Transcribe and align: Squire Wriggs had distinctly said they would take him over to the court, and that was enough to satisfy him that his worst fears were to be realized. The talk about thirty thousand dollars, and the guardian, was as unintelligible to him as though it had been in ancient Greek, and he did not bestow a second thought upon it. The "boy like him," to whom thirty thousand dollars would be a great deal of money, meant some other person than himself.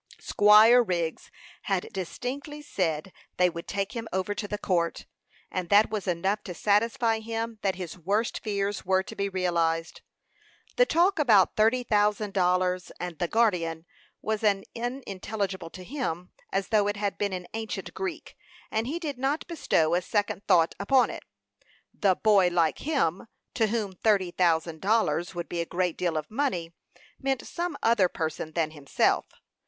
Squire 0.19 0.81
Wriggs 0.81 1.29
had 1.69 1.87
distinctly 1.93 2.63
said 2.63 3.13
they 3.37 3.51
would 3.51 3.67
take 3.67 3.91
him 3.91 4.07
over 4.11 4.33
to 4.33 4.47
the 4.47 4.57
court, 4.57 5.05
and 5.51 5.69
that 5.69 5.91
was 5.91 6.07
enough 6.07 6.41
to 6.45 6.55
satisfy 6.55 7.19
him 7.19 7.59
that 7.61 7.75
his 7.75 7.99
worst 7.99 8.39
fears 8.39 8.83
were 8.83 9.03
to 9.03 9.15
be 9.15 9.29
realized. 9.29 10.01
The 10.75 10.87
talk 10.87 11.19
about 11.19 11.55
thirty 11.55 11.83
thousand 11.83 12.33
dollars, 12.33 12.91
and 12.99 13.19
the 13.19 13.27
guardian, 13.27 13.85
was 14.23 14.43
as 14.43 14.63
unintelligible 14.75 15.69
to 15.69 15.83
him 15.83 16.31
as 16.51 16.69
though 16.69 16.87
it 16.87 16.97
had 16.97 17.19
been 17.19 17.31
in 17.31 17.47
ancient 17.53 17.93
Greek, 17.93 18.35
and 18.71 18.87
he 18.87 18.97
did 18.97 19.19
not 19.19 19.45
bestow 19.45 19.93
a 19.93 20.01
second 20.01 20.47
thought 20.47 20.73
upon 20.79 21.11
it. 21.11 21.21
The 21.93 22.15
"boy 22.15 22.47
like 22.49 22.79
him," 22.79 23.27
to 23.53 23.67
whom 23.67 23.93
thirty 23.97 24.31
thousand 24.31 24.81
dollars 24.81 25.35
would 25.35 25.47
be 25.47 25.61
a 25.61 25.65
great 25.67 25.95
deal 25.95 26.17
of 26.17 26.31
money, 26.31 26.73
meant 27.19 27.45
some 27.45 27.77
other 27.83 28.09
person 28.09 28.53
than 28.53 28.71
himself. 28.71 29.25